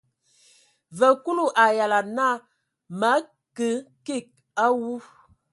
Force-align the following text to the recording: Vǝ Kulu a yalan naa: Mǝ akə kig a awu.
Vǝ 0.97 1.09
Kulu 1.23 1.45
a 1.63 1.65
yalan 1.77 2.07
naa: 2.17 2.35
Mǝ 2.99 3.07
akə 3.17 3.67
kig 4.05 4.25
a 4.63 4.65
awu. 4.69 4.91